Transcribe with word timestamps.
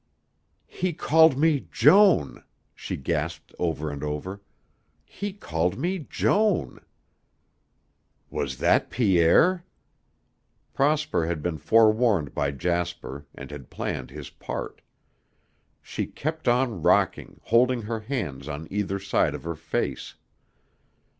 "He 0.65 0.93
called 0.93 1.37
me 1.37 1.67
'Joan,'" 1.71 2.43
she 2.73 2.97
gasped 2.97 3.53
over 3.59 3.91
and 3.91 4.03
over. 4.03 4.41
"He 5.05 5.31
called 5.31 5.77
me 5.77 5.99
'Joan.'" 6.09 6.79
"That 8.31 8.31
was 8.31 8.57
Pierre?" 8.89 9.63
Prosper 10.73 11.27
had 11.27 11.43
been 11.43 11.59
forewarned 11.59 12.33
by 12.33 12.49
Jasper 12.49 13.27
and 13.35 13.51
had 13.51 13.69
planned 13.69 14.09
his 14.09 14.31
part. 14.31 14.81
She 15.83 16.07
kept 16.07 16.47
on 16.47 16.81
rocking, 16.81 17.39
holding 17.43 17.83
her 17.83 17.99
hands 17.99 18.47
on 18.47 18.67
either 18.71 18.97
side 18.97 19.35
of 19.35 19.43
her 19.43 19.55
face. 19.55 20.15